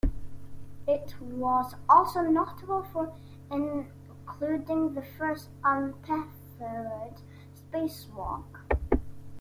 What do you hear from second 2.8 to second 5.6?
for including the first